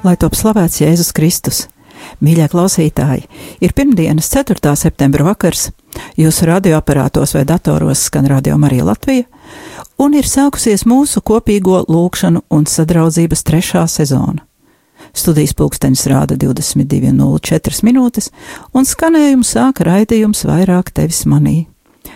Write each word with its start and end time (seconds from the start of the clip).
Lai 0.00 0.14
top 0.16 0.32
slavēts 0.32 0.78
Jēzus 0.80 1.10
Kristus! 1.12 1.66
Mīļie 2.24 2.46
klausītāji, 2.48 3.26
ir 3.60 3.72
pirmdienas 3.76 4.30
4. 4.32 4.70
septembra 4.80 5.26
vakars, 5.26 5.66
jūsu 6.16 6.46
radioaparātos 6.48 7.34
vai 7.36 7.42
datoros 7.44 8.06
skan 8.08 8.24
radio 8.32 8.56
Marija 8.56 8.86
Latvija, 8.88 9.26
un 10.00 10.16
ir 10.16 10.24
sākusies 10.24 10.86
mūsu 10.88 11.20
kopīgo 11.20 11.82
lūkšanu 11.84 12.46
un 12.48 12.64
sadraudzības 12.64 13.44
trešā 13.44 13.82
sezona. 13.92 14.40
Studijas 15.12 15.52
pulkstenis 15.58 16.06
rāda 16.08 16.38
22.04 16.40 17.84
minūtes, 17.84 18.30
un 18.72 18.88
skanējumu 18.88 19.44
sāka 19.44 19.84
raidījums 19.84 20.46
vairāk 20.48 20.94
tevis 20.96 21.26
manī. 21.28 21.66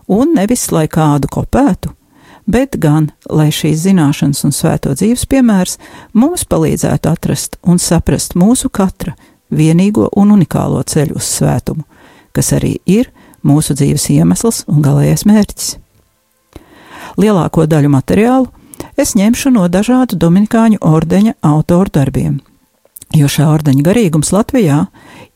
un 0.09 0.35
nevis 0.37 0.69
lai 0.75 0.87
kādu 0.91 1.31
kopētu, 1.33 1.93
bet 2.47 2.79
gan 2.81 3.11
lai 3.31 3.51
šīs 3.55 3.85
zināšanas 3.87 4.45
un 4.49 4.55
svēto 4.57 4.95
dzīves 4.97 5.27
piemērs 5.31 5.79
mums 6.13 6.47
palīdzētu 6.49 7.13
atrast 7.13 7.59
un 7.63 7.81
saprast 7.83 8.37
mūsu 8.39 8.71
katra 8.71 9.15
vienīgo 9.51 10.09
un 10.17 10.35
unikālo 10.37 10.83
ceļu 10.83 11.19
uz 11.19 11.29
svētumu, 11.39 11.85
kas 12.33 12.53
arī 12.57 12.77
ir 12.87 13.11
mūsu 13.47 13.77
dzīves 13.79 14.09
iemesls 14.15 14.65
un 14.69 14.83
galīgais 14.85 15.25
mērķis. 15.29 15.77
Lielāko 17.19 17.67
daļu 17.67 17.91
materiālu 17.91 18.58
es 18.99 19.15
ņemšu 19.15 19.53
no 19.55 19.69
dažādu 19.71 20.19
Dominikāņu 20.19 20.81
ordeņa 20.83 21.37
autoru 21.47 21.93
darbiem, 21.95 22.41
jo 23.15 23.31
šā 23.31 23.47
ordeņa 23.55 23.85
garīgums 23.87 24.33
Latvijā 24.35 24.81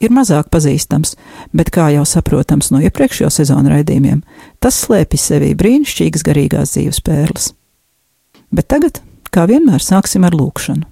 ir 0.03 0.13
mazāk 0.15 0.51
pazīstams, 0.53 1.15
bet, 1.55 1.71
kā 1.71 1.89
jau 1.95 2.05
saprotams 2.09 2.73
no 2.75 2.83
iepriekšējo 2.83 3.31
sezonu 3.31 3.73
raidījumiem, 3.73 4.23
tas 4.59 4.83
slēpj 4.83 5.21
sevī 5.21 5.53
brīnišķīgas 5.59 6.27
garīgās 6.27 6.75
dzīves 6.75 7.03
pērles. 7.07 7.53
Bet 8.53 8.69
tagad, 8.69 9.01
kā 9.33 9.47
vienmēr, 9.49 9.81
sāksim 9.81 10.27
ar 10.27 10.35
lūkšanu. 10.37 10.89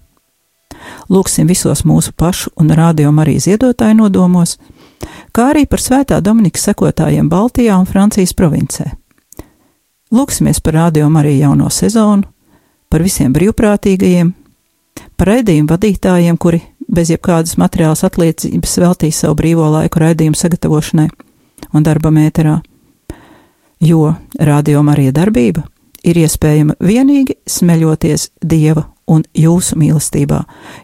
Lūksim 1.11 1.49
visos 1.51 1.83
mūsu 1.85 2.15
pašu 2.17 2.55
un 2.57 2.71
rādījumu 2.73 3.21
arī 3.25 3.37
ziedotāju 3.43 3.99
nodomos, 3.99 4.57
kā 5.35 5.51
arī 5.53 5.67
par 5.69 5.83
svētā 5.83 6.21
Dominika 6.25 6.63
sekotājiem 6.63 7.29
Baltijā 7.29 7.77
un 7.77 7.89
Francijas 7.91 8.33
provincē. 8.39 8.93
Lūksimies 10.15 10.63
par 10.63 10.79
rādījumu 10.79 11.21
arī 11.21 11.37
jauno 11.39 11.69
sezonu, 11.71 12.31
par 12.91 13.05
visiem 13.07 13.33
brīvprātīgajiem, 13.35 14.33
par 15.17 15.31
raidījumu 15.33 15.71
vadītājiem, 15.71 16.39
kuri 16.41 16.61
bez 16.91 17.13
jebkādas 17.15 17.57
materiālas 17.61 18.05
atliecības 18.07 18.79
veltīja 18.83 19.21
savu 19.23 19.39
brīvo 19.39 19.69
laiku 19.71 20.03
raidījumu 20.03 20.39
sagatavošanai 20.39 21.09
un 21.73 21.87
darbam 21.87 22.19
ēterā, 22.21 22.59
jo 23.81 24.15
rādījuma 24.39 24.97
arī 24.97 25.11
darbība 25.15 25.65
ir 26.05 26.19
iespējama 26.25 26.79
vienīgi 26.81 27.37
smeļoties 27.49 28.31
Dieva 28.43 28.87
un 29.11 29.25
jūsu 29.35 29.77
mīlestībā, 29.81 30.39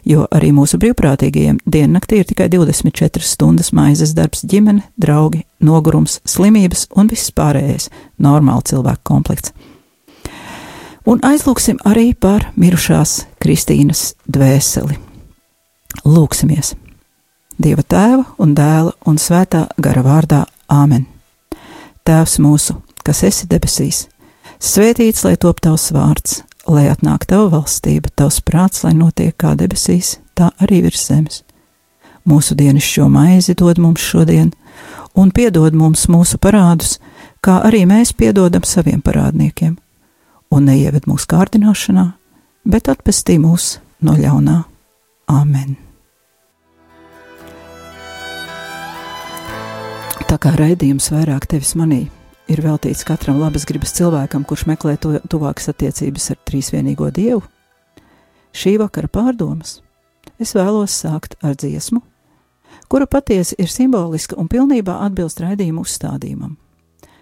jo 0.07 0.25
arī 0.35 0.51
mūsu 0.55 0.79
brīvprātīgajiem 0.81 1.61
diennaktī 1.63 2.21
ir 2.21 2.27
tikai 2.27 2.49
24 2.51 3.23
stundas 3.23 3.71
maizes 3.75 4.13
darbs, 4.17 4.43
ģimene, 4.43 4.83
draugi, 4.99 5.45
nogurums, 5.63 6.19
slimības 6.27 6.87
un 6.95 7.07
viss 7.11 7.31
pārējais- 7.31 7.89
normāla 8.27 8.63
cilvēka 8.67 9.03
komplekts. 9.03 9.53
Un 11.07 11.21
aizlūksim 11.23 11.77
arī 11.87 12.09
par 12.19 12.49
mirušās 12.59 13.21
Kristīnas 13.39 14.09
dvēseli. 14.27 14.97
Lūksimies! 16.03 16.73
Dieva 17.55 17.85
tēva 17.87 18.25
un 18.43 18.51
dēla 18.57 18.91
un 19.07 19.15
svētā 19.15 19.69
gara 19.79 20.03
vārdā 20.03 20.41
Āmen. 20.67 21.05
Tēvs 22.03 22.35
mūsu, 22.43 22.75
kas 23.07 23.23
esi 23.23 23.47
debesīs, 23.47 24.01
svētīts 24.59 25.23
lai 25.23 25.37
top 25.39 25.63
tavs 25.63 25.87
vārds, 25.95 26.41
lai 26.67 26.89
atnāk 26.91 27.23
tava 27.31 27.47
valstība, 27.55 28.11
tavs 28.11 28.41
prāts, 28.43 28.83
lai 28.83 28.91
notiek 28.99 29.31
kā 29.39 29.55
debesīs, 29.55 30.17
tā 30.35 30.51
arī 30.59 30.83
virs 30.89 31.07
zemes. 31.07 31.41
Mūsu 32.27 32.59
dienascho 32.59 33.07
maizi 33.07 33.55
dod 33.55 33.79
mums 33.79 34.03
šodien, 34.03 34.51
un 35.15 35.31
piedod 35.31 35.71
mums 35.71 36.09
mūsu 36.11 36.35
parādus, 36.35 36.97
kā 37.39 37.61
arī 37.63 37.85
mēs 37.87 38.11
piedodam 38.11 38.67
saviem 38.67 38.99
parādniekiem, 38.99 39.77
un 40.53 40.69
neieved 40.69 41.07
mūsu 41.09 41.27
kārdināšanā, 41.31 42.05
bet 42.67 42.89
atpestī 42.91 43.37
mūs 43.41 43.77
no 44.03 44.15
ļaunā. 44.17 44.61
Āmen! 45.27 45.75
Tā 50.27 50.35
kā 50.43 50.51
raidījums 50.59 51.07
vairāk 51.13 51.47
tevis 51.47 51.73
manī 51.79 52.05
ir 52.51 52.61
veltīts 52.63 53.05
katram 53.07 53.39
labas 53.39 53.63
gribas 53.67 53.93
cilvēkam, 53.95 54.43
kurš 54.47 54.65
meklē 54.67 54.97
to 54.99 55.13
tuvākas 55.31 55.69
attiecības 55.71 56.31
ar 56.33 56.39
trīsvienīgo 56.47 57.09
dievu, 57.15 57.41
šī 58.55 58.77
vakara 58.81 59.07
pārdomas 59.11 59.79
es 60.39 60.53
vēlos 60.55 60.93
sākt 60.93 61.37
ar 61.43 61.55
dziesmu, 61.55 62.01
kura 62.91 63.07
patiesi 63.07 63.55
ir 63.59 63.71
simboliska 63.71 64.37
un 64.39 64.49
pilnībā 64.51 64.99
atbilst 65.07 65.41
raidījuma 65.43 65.83
uzstādījumam, 65.85 66.57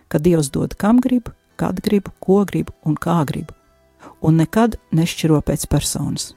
ka 0.09 0.21
Dievs 0.21 0.49
dod 0.53 0.75
kam 0.79 0.99
grib, 1.03 1.29
kad 1.55 1.79
grib, 1.83 2.09
ko 2.19 2.43
grib 2.47 2.71
un 2.85 2.95
kā 2.95 3.21
grib, 3.27 3.51
un 4.21 4.39
nekad 4.41 4.77
nešķiro 4.95 5.41
pēc 5.45 5.67
personas. 5.71 6.33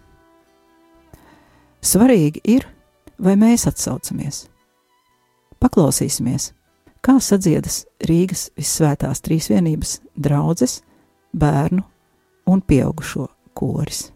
Svarīgi 1.85 2.43
ir, 2.45 2.67
vai 3.19 3.37
mēs 3.39 3.67
atsaucamies. 3.71 4.47
Paklausīsimies, 5.63 6.53
kā 7.03 7.19
sadziedas 7.23 7.85
Rīgas 8.03 8.49
visvētās 8.59 9.23
trīsvienības 9.27 9.99
draudzes, 10.15 10.81
bērnu 11.35 11.83
un 12.49 12.63
pieaugušo 12.63 13.29
koris. 13.59 14.09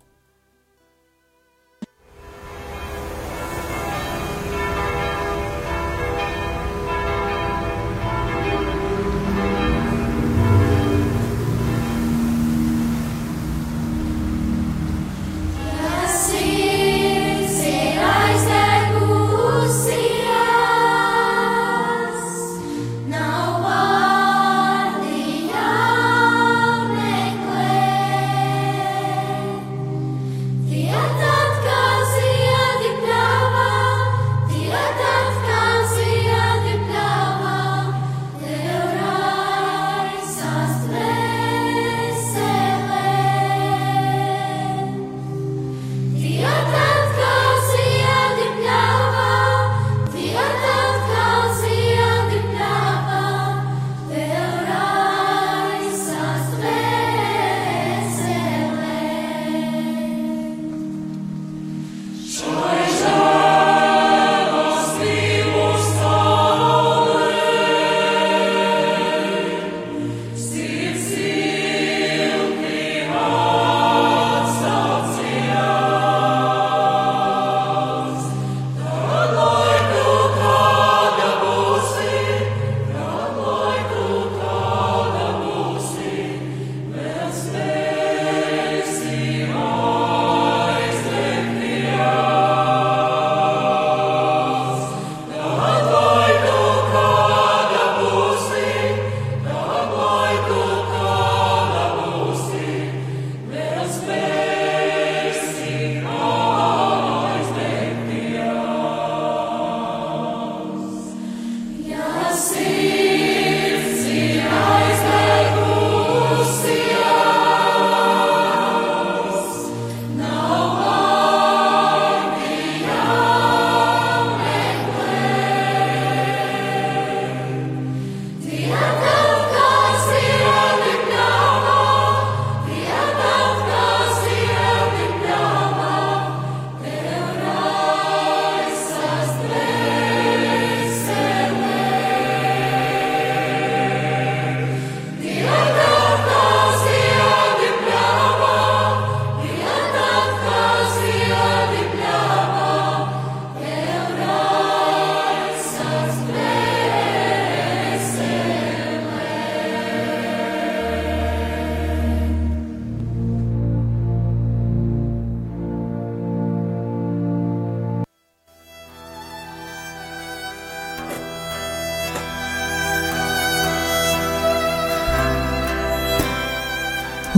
see. 112.43 112.92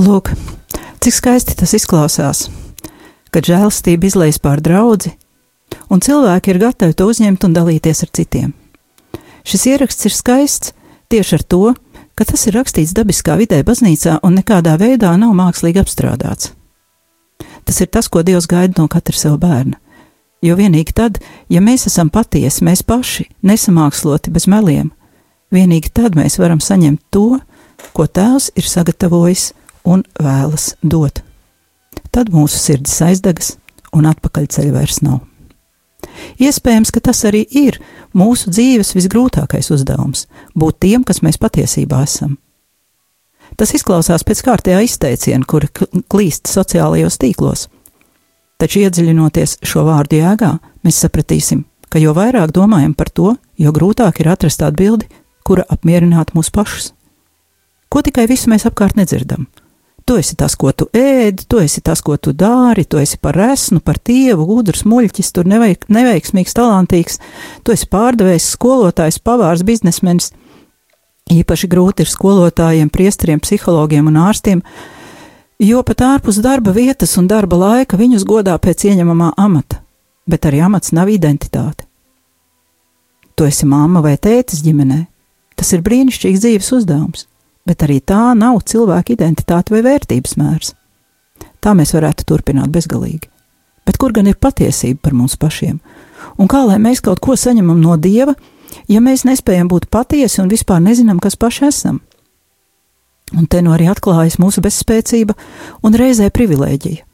Lūk, 0.05 0.35
cik 1.01 1.15
skaisti 1.17 1.55
tas 1.57 1.71
izklausās, 1.79 2.49
kad 3.33 3.47
žēlastība 3.47 4.05
izlaiž 4.11 4.37
pār 4.43 4.61
draugu, 4.61 5.15
un 5.89 6.03
cilvēki 6.05 6.51
ir 6.53 6.59
gatavi 6.61 6.97
to 6.99 7.07
uzņemt 7.09 7.47
un 7.47 7.55
dalīties 7.57 8.03
ar 8.05 8.11
citiem. 8.19 8.51
Šis 9.49 9.65
ieraksts 9.71 10.11
ir 10.11 10.17
skaists 10.17 10.75
tieši 11.09 11.39
ar 11.39 11.47
to, 11.55 11.63
ka 12.19 12.27
tas 12.29 12.45
ir 12.45 12.59
rakstīts 12.59 12.93
dabiskā 12.93 13.39
vidē, 13.41 13.63
baznīcā 13.65 14.19
un 14.27 14.37
nekādā 14.43 14.77
veidā 14.83 15.15
nav 15.17 15.33
mākslīgi 15.39 15.81
apstrādāts. 15.81 16.53
Tas 17.65 17.81
ir 17.81 17.89
tas, 17.89 18.11
ko 18.13 18.27
Dievs 18.27 18.51
gaida 18.51 18.83
no 18.83 18.91
katra 18.93 19.17
sava 19.17 19.41
bērna. 19.41 19.81
Jo 20.45 20.59
vienīgi 20.61 20.93
tad, 20.93 21.23
ja 21.49 21.65
mēs 21.65 21.89
esam 21.89 22.13
patiesi, 22.13 22.67
mēs 22.67 22.85
paši, 22.85 23.31
nesamāksloti 23.41 24.35
bez 24.35 24.51
meliem, 24.53 24.93
vienīgi 25.55 25.97
tad 25.97 26.19
mēs 26.19 26.37
varam 26.43 26.61
saņemt 26.61 27.07
to, 27.15 27.39
ko 27.97 28.05
Tēvs 28.05 28.53
ir 28.59 28.69
sagatavojis 28.69 29.55
un 29.85 30.05
vēlas 30.21 30.75
dot. 30.83 31.23
Tad 32.15 32.33
mūsu 32.35 32.59
sirds 32.59 32.97
aizdegas 33.05 33.55
un 33.95 34.09
atpakaļceļa 34.11 34.75
vairs 34.75 35.01
nav. 35.05 35.23
Iespējams, 36.43 36.93
ka 36.95 37.01
tas 37.05 37.25
arī 37.29 37.45
ir 37.49 37.79
mūsu 38.17 38.53
dzīves 38.53 38.95
visgrūtākais 38.97 39.71
uzdevums- 39.75 40.27
būt 40.61 40.81
tiem, 40.81 41.05
kas 41.05 41.21
mēs 41.21 41.39
patiesībā 41.39 42.03
esam. 42.03 42.37
Tas 43.57 43.73
izklausās 43.73 44.25
pēc 44.27 44.43
kārtējā 44.43 44.83
izteiciena, 44.83 45.45
kura 45.47 45.69
klīst 46.09 46.51
sociālajos 46.51 47.19
tīklos. 47.19 47.69
Taču 48.59 48.81
iedziļinoties 48.81 49.59
šo 49.63 49.85
vārdu 49.85 50.19
jēgā, 50.19 50.59
mēs 50.85 50.99
sapratīsim, 51.05 51.65
ka 51.91 51.99
jo 51.99 52.15
vairāk 52.15 52.53
domājam 52.53 52.95
par 52.97 53.11
to, 53.11 53.37
jo 53.59 53.73
grūtāk 53.73 54.21
ir 54.21 54.29
atrast 54.29 54.63
atbildi, 54.63 55.07
kura 55.45 55.65
apmierinātu 55.71 56.35
mūs 56.35 56.51
pašus. 56.51 56.93
Ko 57.89 58.03
tikai 58.03 58.27
visu 58.27 58.51
mēs 58.51 58.67
apkārt 58.67 58.97
nedzirdam? 58.97 59.47
Tu 60.05 60.19
esi 60.21 60.37
tas, 60.37 60.53
ko 60.53 60.69
tu 60.77 60.85
ēdi, 60.93 61.47
tu 61.49 61.63
esi 61.65 61.81
tas, 61.81 62.03
ko 62.05 62.19
tu 62.21 62.35
dari, 62.37 62.85
tu 62.85 62.99
esi 63.01 63.17
par 63.17 63.39
resnu, 63.41 63.81
par 63.81 63.97
tievu, 63.97 64.45
gudrs, 64.45 64.83
muļķis, 64.85 65.31
tur 65.33 65.49
neveik, 65.49 65.87
neveiksmīgs, 65.89 66.53
talantīgs, 66.59 67.17
tu 67.65 67.73
esi 67.73 67.89
pārdevējs, 67.89 68.51
skolotājs, 68.59 69.23
pavārs, 69.25 69.65
biznesmenis. 69.65 70.35
Īpaši 71.33 71.73
grūti 71.73 72.05
ir 72.05 72.13
skolotājiem, 72.13 72.93
priesteriem, 72.93 73.41
psihologiem 73.41 74.13
un 74.13 74.21
ārstiem, 74.27 74.61
jo 75.65 75.81
pat 75.89 76.05
ārpus 76.05 76.43
darba 76.45 76.77
vietas 76.77 77.17
un 77.17 77.31
darba 77.31 77.57
laika 77.57 77.97
viņus 77.97 78.29
godā 78.29 78.59
pēc 78.61 78.91
ieņemamā 78.93 79.33
amata, 79.41 79.81
bet 80.29 80.45
arī 80.45 80.61
amats 80.69 80.93
nav 80.93 81.09
identitāte. 81.09 81.89
Tu 83.35 83.49
esi 83.49 83.65
mamma 83.65 84.05
vai 84.05 84.19
tētis 84.21 84.61
ģimenē. 84.63 85.07
Tas 85.57 85.73
ir 85.73 85.81
brīnišķīgs 85.87 86.45
dzīves 86.45 86.75
uzdevums 86.77 87.25
bet 87.67 87.85
arī 87.85 88.01
tā 88.01 88.33
nav 88.39 88.61
cilvēka 88.69 89.15
identitāte 89.15 89.75
vai 89.75 89.83
vērtības 89.85 90.37
mērs. 90.41 90.75
Tā 91.65 91.73
mēs 91.77 91.95
varētu 91.97 92.27
turpināt 92.29 92.73
bezgalīgi. 92.73 93.31
Bet 93.85 93.99
kur 94.01 94.13
gan 94.17 94.29
ir 94.29 94.41
patiesība 94.41 95.01
par 95.05 95.17
mums 95.17 95.37
pašiem? 95.41 95.79
Un 96.41 96.49
kā 96.49 96.63
lai 96.65 96.79
mēs 96.81 97.03
kaut 97.05 97.21
ko 97.25 97.37
saņemam 97.37 97.81
no 97.81 97.97
Dieva, 98.01 98.35
ja 98.89 99.01
mēs 99.05 99.27
nespējam 99.29 99.69
būt 99.69 99.91
patiesi 99.93 100.41
un 100.43 100.53
vispār 100.53 100.81
nezinām, 100.85 101.21
kas 101.21 101.37
paši 101.37 101.67
esam? 101.69 102.01
Un 103.35 103.49
te 103.49 103.61
nu 103.65 103.73
arī 103.75 103.89
atklājas 103.91 104.39
mūsu 104.41 104.63
bezspēcība 104.65 105.37
un 105.85 105.97
reizē 105.97 106.31
privilēģija. 106.33 107.05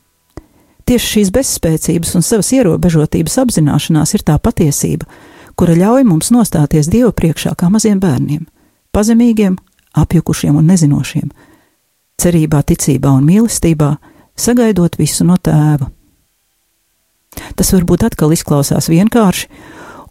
Tieši 0.90 1.10
šīs 1.14 1.28
bezspēcības 1.34 2.16
un 2.18 2.24
savas 2.26 2.50
ierobežotības 2.56 3.36
apzināšanās 3.44 4.14
ir 4.16 4.24
tā 4.26 4.34
patiesība, 4.42 5.06
kura 5.54 5.76
ļauj 5.78 6.06
mums 6.08 6.32
nostāties 6.34 6.90
Dieva 6.90 7.12
priekšā 7.14 7.54
kā 7.58 7.68
maziem 7.70 8.00
bērniem, 8.02 8.46
pazemīgiem 8.90 9.58
apjukušiem 9.96 10.56
un 10.56 10.68
nezinošiem, 10.70 11.30
cerībā, 12.20 12.62
ticībā 12.66 13.12
un 13.16 13.26
mīlestībā, 13.26 13.94
sagaidot 14.36 14.98
visu 15.00 15.26
no 15.28 15.36
tēva. 15.36 15.90
Tas 17.56 17.72
varbūt 17.74 18.04
atkal 18.08 18.32
izklausās 18.34 18.90
vienkārši, 18.90 19.48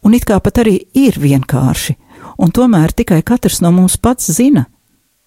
un 0.05 0.15
it 0.15 0.25
kā 0.27 0.39
pat 0.43 0.61
arī 0.63 0.77
ir 0.97 1.19
vienkārši, 1.19 1.95
un 2.39 2.51
tomēr 2.55 2.93
tikai 2.95 3.21
katrs 3.25 3.59
no 3.63 3.71
mums 3.75 3.97
pats 3.97 4.31
zina, 4.31 4.65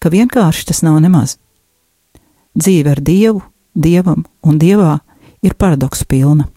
ka 0.01 0.11
vienkārši 0.13 0.69
tas 0.71 0.83
nav 0.83 0.99
nemaz. 1.05 1.37
Dzīve 2.59 2.97
ar 2.97 3.01
Dievu, 3.01 3.43
Dievam 3.75 4.25
un 4.45 4.59
Dievā 4.61 4.99
ir 5.45 5.57
paradoksu 5.59 6.07
pilna, 6.09 6.49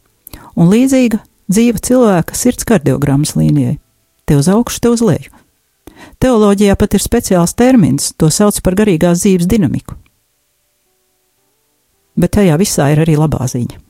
un 0.55 0.71
līdzīga 0.71 1.21
dzīve 1.51 1.81
cilvēka 1.83 2.35
sirds 2.35 2.67
kardiogrammas 2.67 3.35
līnijai- 3.35 3.77
te 4.25 4.35
uz 4.35 4.47
augšu, 4.47 4.79
te 4.79 4.89
uz 4.89 5.01
leju. 5.01 5.34
Teoloģijā 6.19 6.75
pat 6.79 6.95
ir 6.95 7.03
speciāls 7.03 7.55
termins, 7.57 8.13
to 8.15 8.29
sauc 8.31 8.57
par 8.63 8.77
garīgās 8.79 9.23
dzīves 9.23 9.49
dinamiku. 9.51 9.97
Bet 12.15 12.37
tajā 12.37 12.55
visā 12.59 12.87
ir 12.93 13.01
arī 13.03 13.17
labā 13.19 13.43
ziņa. 13.51 13.81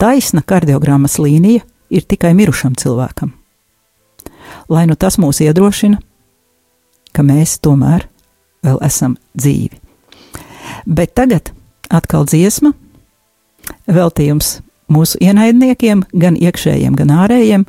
Taisna 0.00 0.42
kardiogrammas 0.42 1.18
līnija 1.22 1.62
ir 1.90 2.06
tikai 2.08 2.32
mirušam 2.34 2.74
cilvēkam. 2.74 3.34
Lai 4.70 4.86
nu 4.90 4.96
tas 4.98 5.18
mūs 5.20 5.42
iedrošina, 5.44 6.00
ka 7.14 7.22
mēs 7.26 7.58
tomēr 7.62 8.08
vēl 8.66 8.80
esam 8.86 9.16
dzīvi. 9.38 9.78
Bet 10.86 11.14
tagad 11.18 11.52
atkal 11.90 12.26
dziesma, 12.26 12.72
veltījums 13.86 14.58
mūsu 14.90 15.20
ienaidniekiem, 15.22 16.04
gan 16.10 16.38
iekšējiem, 16.38 16.96
gan 16.98 17.14
ārējiem, 17.14 17.66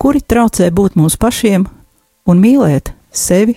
kuri 0.00 0.22
traucē 0.24 0.70
būt 0.72 0.96
mums 0.96 1.18
pašiem 1.20 1.66
un 2.26 2.40
mīlēt 2.40 2.95
sevi 3.16 3.56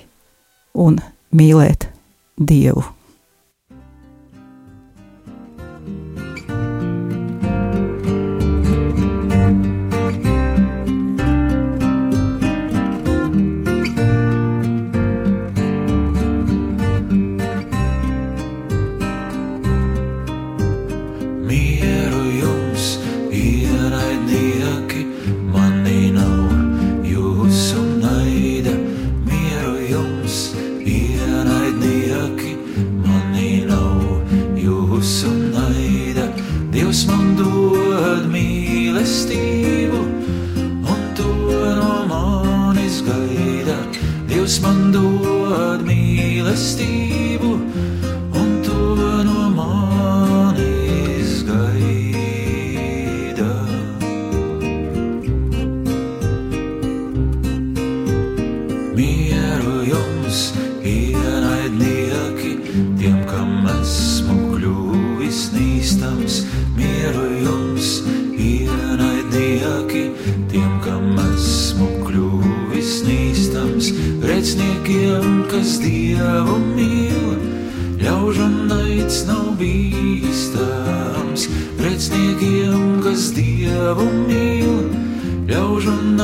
un 0.74 1.00
mīlēt 1.36 1.90
Dievu. 2.40 2.99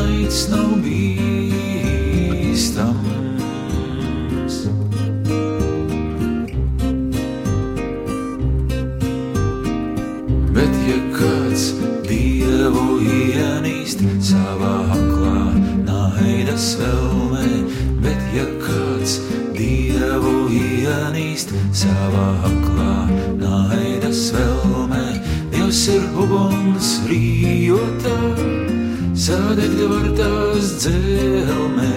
Naids 0.06 0.42
nav 0.52 0.70
bīstams. 0.84 1.76
Bet, 10.56 10.74
ja 10.90 11.00
kāds 11.16 11.64
dievu 12.06 12.86
ienīst 13.02 14.00
savā 14.30 14.76
aklā, 14.96 15.44
naidas 15.88 16.68
vēlmē, 16.82 17.50
bet, 18.06 18.22
ja 18.36 18.48
kāds 18.62 19.14
dievu 19.58 20.36
ienīst 20.54 21.50
savā 21.74 22.28
aklā, 22.52 22.96
naidas 23.42 24.22
vēlmē, 24.36 25.06
Dievs 25.56 25.84
ir 25.90 26.04
uguns 26.20 26.90
rījotā, 27.10 28.55
sadegt 29.26 29.80
var 29.90 30.08
tās 30.18 30.68
dzelmē. 30.82 31.94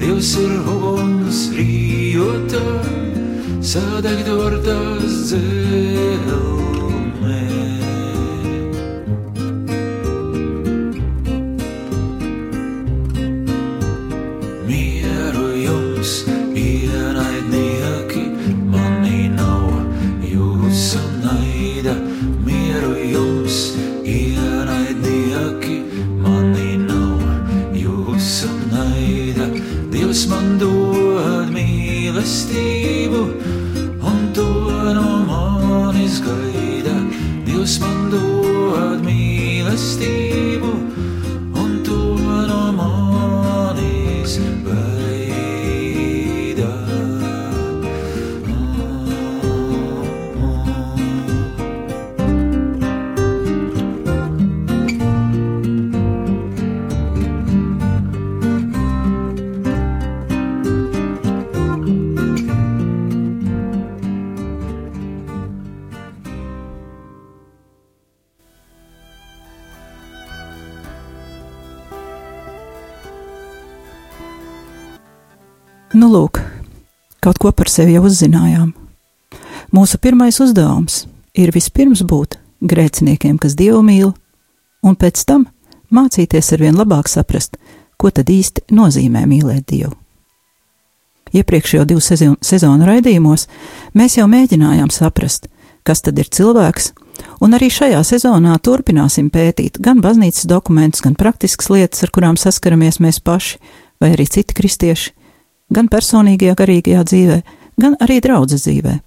Dievs 0.00 0.34
ir 0.40 0.52
uguns 0.68 1.38
rījotā, 1.56 2.64
sadegtu 3.72 4.34
ar 4.44 4.56
tās 4.66 5.14
dzelmē. 5.30 6.18
Mieru 14.68 15.48
jums, 15.64 16.12
ienaidnieki, 16.66 18.24
manī 18.74 19.20
nav 19.40 19.68
jūsu 20.34 21.00
naida. 21.24 21.96
Mieru 22.44 22.59
Nu, 76.10 76.24
lūk, 76.24 76.40
kaut 77.22 77.38
ko 77.38 77.52
par 77.54 77.68
sevi 77.70 77.92
jau 77.94 78.00
uzzinājām. 78.08 78.72
Mūsu 79.70 79.98
pirmais 80.02 80.40
uzdevums 80.42 81.04
ir 81.38 81.52
vispirms 81.54 82.00
būt 82.02 82.34
grēciniekiem, 82.66 83.36
kas 83.38 83.54
Dievu 83.54 83.78
mīl, 83.86 84.08
un 84.82 84.96
pēc 84.98 85.22
tam 85.28 85.44
mācīties 85.94 86.50
ar 86.56 86.64
vien 86.64 86.74
labāk 86.74 87.06
saprast, 87.06 87.54
ko 87.94 88.10
tad 88.10 88.26
īsti 88.26 88.74
nozīmē 88.74 89.22
mīlēt 89.30 89.68
Dievu. 89.70 89.92
Iepriekšējo 91.30 91.86
divu 91.92 92.02
sezonu 92.02 92.90
raidījumos 92.90 93.46
mēs 93.94 94.18
jau 94.18 94.26
mēģinājām 94.34 94.90
saprast, 94.90 95.46
kas 95.86 96.02
tad 96.02 96.18
ir 96.18 96.26
cilvēks, 96.26 96.90
un 97.38 97.54
arī 97.54 97.70
šajā 97.70 98.02
sezonā 98.02 98.58
turpināsim 98.58 99.30
pētīt 99.30 99.78
gan 99.78 100.02
baznīcas 100.02 100.50
dokumentus, 100.50 101.06
gan 101.06 101.14
praktiskas 101.14 101.70
lietas, 101.70 102.02
ar 102.02 102.10
kurām 102.10 102.34
saskaramies 102.34 102.98
mēs 102.98 103.22
paši, 103.22 103.62
vai 104.02 104.16
arī 104.16 104.26
citi 104.26 104.58
kristieši, 104.58 105.14
gan 105.70 105.88
personīgajā 105.90 106.56
garīgajā 106.58 107.04
dzīvē, 107.06 107.38
gan 107.80 107.96
arī 108.00 108.20
draudzes 108.24 108.66
dzīvē. 108.66 108.98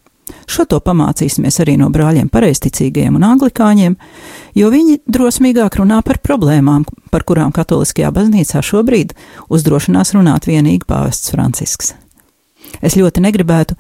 Šo 0.48 0.66
to 0.68 0.80
pamācīsimies 0.84 1.60
arī 1.64 1.76
no 1.80 1.90
brāļiem 1.92 2.30
pareizticīgajiem 2.32 3.18
un 3.20 3.26
anglikāņiem, 3.28 3.98
jo 4.56 4.70
viņi 4.72 5.02
drosmīgāk 5.08 5.78
runā 5.80 6.00
par 6.06 6.20
problēmām, 6.24 6.86
par 7.12 7.26
kurām 7.28 7.52
katoliskajā 7.56 8.12
baznīcā 8.16 8.64
šobrīd 8.64 9.14
uzdrošinās 9.52 10.14
runāt 10.16 10.48
vienīgi 10.48 10.88
pāvests 10.88 11.34
Francisks. 11.34 11.94
Es 12.82 12.96
ļoti 13.00 13.24
negribētu, 13.24 13.78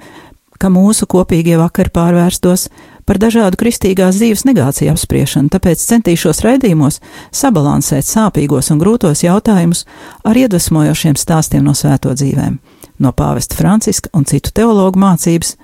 ka 0.59 0.69
mūsu 0.71 1.07
kopīgie 1.09 1.57
vakari 1.59 1.91
pārvērstos 1.91 2.69
par 3.07 3.19
dažādu 3.19 3.59
kristīgās 3.59 4.15
dzīves 4.19 4.45
negāciju 4.47 4.93
apspriešanu, 4.93 5.51
tāpēc 5.51 5.81
centīšos 5.83 6.39
raidījumos 6.45 7.01
sabalansēt 7.35 8.07
sāpīgos 8.07 8.71
un 8.71 8.79
grūtos 8.79 9.25
jautājumus 9.25 9.83
ar 10.23 10.39
iedvesmojošiem 10.39 11.19
stāstiem 11.19 11.65
no 11.67 11.75
svēto 11.75 12.13
dzīvēm, 12.15 12.59
no 12.99 13.11
pāvesta 13.11 13.55
Franciska 13.57 14.09
un 14.13 14.25
citu 14.29 14.51
teologu 14.53 14.99
mācības, 14.99 15.55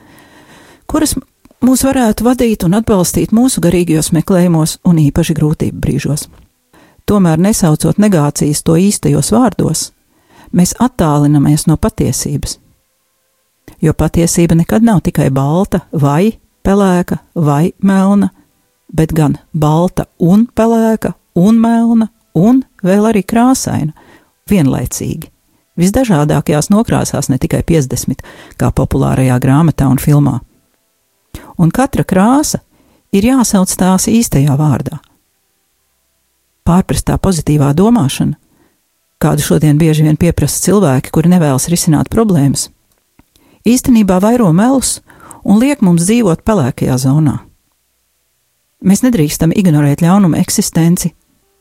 kuras 0.89 1.15
mūs 1.65 1.83
varētu 1.85 2.25
vadīt 2.25 2.65
un 2.65 2.77
atbalstīt 2.79 3.33
mūsu 3.35 3.61
garīgajos 3.63 4.11
meklējumos 4.15 4.79
un 4.87 5.01
īpaši 5.01 5.35
grūtību 5.37 5.81
brīžos. 5.83 6.27
Tomēr 7.09 7.41
nesaucot 7.41 7.97
negācijas 7.97 8.61
to 8.63 8.75
īstajos 8.77 9.31
vārdos, 9.33 9.89
mēs 10.53 10.75
attālinamies 10.79 11.65
no 11.67 11.77
patiesības. 11.77 12.59
Jo 13.81 13.93
patiesība 13.93 14.57
nekad 14.59 14.83
nav 14.83 15.01
tikai 15.05 15.29
balta, 15.33 15.81
vai 15.91 16.39
pelēka, 16.65 17.19
vai 17.35 17.71
melna, 17.81 18.29
bet 18.93 19.13
gan 19.15 19.37
balta 19.53 20.05
un 20.19 20.47
pelēka, 20.55 21.13
un 21.35 21.59
melna, 21.61 22.09
un 22.33 22.63
vēl 22.83 23.09
arī 23.11 23.23
krāsaina, 23.25 23.93
vienlaicīgi. 24.49 25.29
Visdažādākajās 25.79 26.69
nokrāsās, 26.73 27.29
ne 27.31 27.37
tikai 27.39 27.61
50, 27.63 28.23
kā 28.59 28.71
populārajā 28.75 29.37
grāmatā 29.39 29.87
un 29.87 29.99
filmā. 30.01 30.39
Un 31.59 31.71
katra 31.71 32.03
krāsa 32.03 32.59
ir 33.15 33.29
jāsauc 33.29 33.71
tās 33.79 34.09
īstajā 34.11 34.55
vārdā. 34.59 34.99
Pārprastā 36.67 37.15
pozitīvā 37.17 37.71
domāšana, 37.73 38.35
kādu 39.19 39.45
šodien 39.45 39.79
bieži 39.79 40.05
vien 40.05 40.19
pieprasa 40.19 40.61
cilvēki, 40.67 41.11
kuri 41.15 41.31
nevēlas 41.31 41.69
risināt 41.71 42.11
problēmas, 42.13 42.67
īstenībā 43.65 44.19
vairo 44.21 44.51
melus 44.53 44.99
un 45.43 45.61
liek 45.63 45.81
mums 45.85 46.05
dzīvot 46.05 46.43
pelēkajā 46.45 46.99
zonā. 47.05 47.39
Mēs 48.79 49.01
nedrīkstam 49.03 49.51
ignorēt 49.55 50.03
ļaunuma 50.03 50.39
eksistenci 50.39 51.11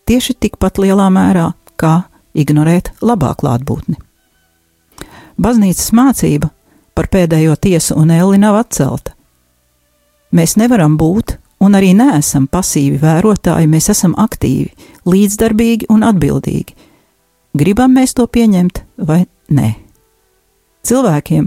tieši 0.07 0.37
tikpat 0.39 0.79
lielā 0.79 1.09
mērā, 1.11 1.51
kā 1.79 2.05
ignorēt 2.35 2.93
labā 3.03 3.33
klātbūtni. 3.39 4.08
Baznīcas 5.39 5.93
mācība 5.95 6.51
par 6.99 7.07
pēdējo 7.13 7.55
tiesu 7.63 7.95
un 7.99 8.11
elli 8.11 8.41
nav 8.43 8.57
atcelta. 8.59 9.15
Mēs 10.35 10.57
nevaram 10.59 10.97
būt 10.99 11.37
un 11.63 11.77
arī 11.79 11.93
neesam 11.97 12.49
pasīvi 12.51 12.99
vērotāji, 13.03 13.71
mēs 13.71 13.89
esam 13.95 14.17
aktīvi, 14.19 14.73
līdzdarbīgi 15.07 15.89
un 15.95 16.03
atbildīgi. 16.07 16.75
Gribam 17.59 17.95
mēs 17.95 18.15
to 18.19 18.27
pieņemt 18.27 18.83
vai 19.09 19.25
nē? 19.55 19.71
Cilvēkiem 20.87 21.47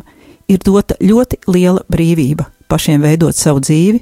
ir 0.51 0.63
dota 0.63 0.95
ļoti 0.99 1.43
liela 1.51 1.83
brīvība 1.91 2.47
pašiem 2.71 3.03
veidot 3.03 3.35
savu 3.35 3.61
dzīvi 3.63 3.99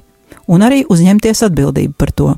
un 0.50 0.62
arī 0.66 0.84
uzņemties 0.86 1.44
atbildību 1.46 1.98
par 1.98 2.14
to. 2.14 2.32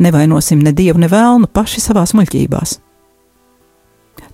Nevainosim 0.00 0.62
ne 0.64 0.72
dievu, 0.72 0.98
ne 0.98 1.10
vēlnu 1.12 1.50
paši 1.52 1.82
savās 1.84 2.14
muļķībās. 2.16 2.78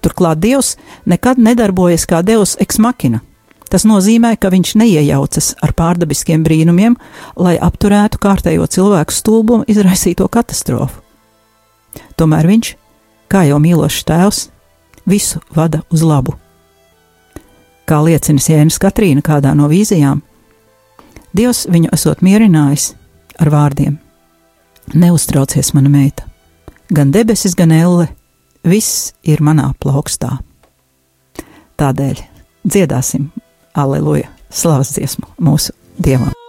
Turklāt 0.05 0.41
Dievs 0.43 0.77
nekad 1.07 1.39
nedarbojas 1.39 2.07
kā 2.09 2.23
Dievs 2.27 2.57
ex 2.63 2.79
machina. 2.79 3.23
Tas 3.71 3.83
nozīmē, 3.83 4.37
ka 4.39 4.51
viņš 4.53 4.77
neiejaucas 4.79 5.55
ar 5.65 5.73
pārdabiskiem 5.75 6.45
brīnumiem, 6.47 6.95
lai 7.35 7.57
apturētu 7.59 8.21
kārtējo 8.23 8.69
cilvēku 8.71 9.15
stulbumu 9.15 9.67
izraisīto 9.67 10.29
katastrofu. 10.31 11.03
Tomēr 12.17 12.47
viņš, 12.47 12.75
kā 13.33 13.43
jau 13.49 13.59
mīlošs 13.63 14.05
tēvs, 14.07 14.45
visu 15.07 15.43
vada 15.55 15.83
uz 15.91 16.05
labu. 16.07 16.37
Kā 17.87 17.99
liecina 18.03 18.43
Jēnas 18.43 18.79
Katrīna 18.83 19.23
kādā 19.23 19.55
no 19.55 19.69
vīzijām, 19.71 20.23
Dievs 21.37 21.67
viņu 21.69 21.91
esot 21.93 22.23
mierinājis 22.25 22.95
ar 23.43 23.51
vārdiem: 23.53 23.99
Neuztraucies, 24.95 25.75
mana 25.77 25.91
meita, 25.93 26.25
gan 26.89 27.11
debesis, 27.13 27.55
gan 27.59 27.75
elle, 27.77 28.09
viss 28.67 29.13
ir 29.27 29.43
manā 29.45 29.71
plaukstā. 29.83 30.39
Tādēļ 31.77 32.23
dziedāsim, 32.67 33.31
aleluja, 33.77 34.31
slavas 34.51 34.95
dziesmu 34.97 35.29
mūsu 35.39 35.77
Dievam! 35.97 36.46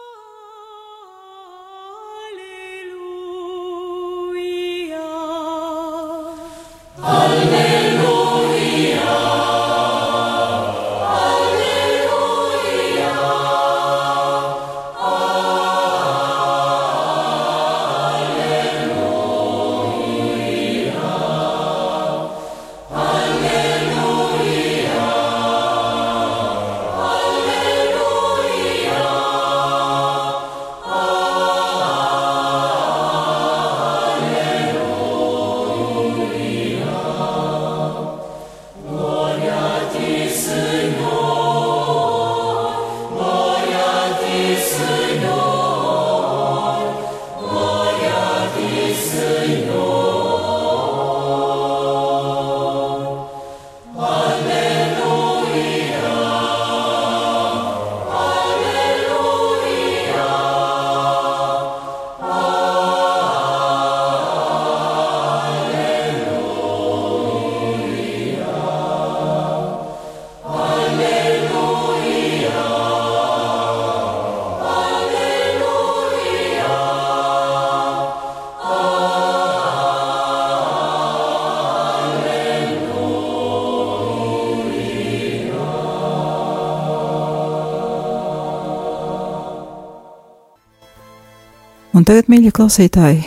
Un 91.98 92.04
tagad, 92.06 92.28
mīļie 92.30 92.52
klausītāji, 92.54 93.24